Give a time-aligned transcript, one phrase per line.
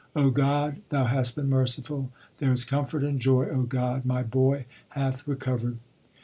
[0.13, 2.09] 1 God, Thou hast been merciful.
[2.39, 5.77] There is comfort and joy, O God; my boy hath recovered.